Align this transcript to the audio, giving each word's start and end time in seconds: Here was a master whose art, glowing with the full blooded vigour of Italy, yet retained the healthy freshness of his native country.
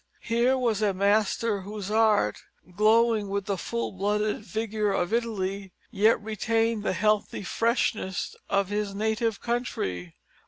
Here 0.23 0.57
was 0.57 0.81
a 0.81 0.95
master 0.95 1.61
whose 1.61 1.91
art, 1.91 2.41
glowing 2.75 3.29
with 3.29 3.45
the 3.45 3.55
full 3.55 3.91
blooded 3.91 4.39
vigour 4.43 4.91
of 4.93 5.13
Italy, 5.13 5.73
yet 5.91 6.19
retained 6.23 6.81
the 6.81 6.93
healthy 6.93 7.43
freshness 7.43 8.35
of 8.49 8.69
his 8.69 8.95
native 8.95 9.39
country. 9.41 10.15